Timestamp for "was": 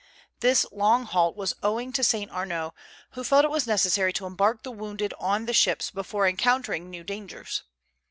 1.37-1.53, 3.51-3.67